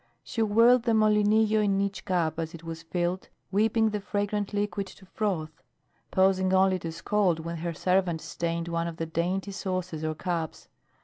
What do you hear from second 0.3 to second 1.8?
whirled the molinillo in